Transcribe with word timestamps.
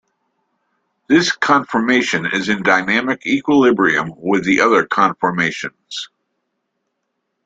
This 1.09 1.31
conformation 1.31 2.25
is 2.25 2.49
in 2.49 2.63
dynamic 2.63 3.23
equilibrium 3.27 4.11
with 4.17 4.43
the 4.45 4.59
other 4.61 4.83
conformations. 4.83 6.09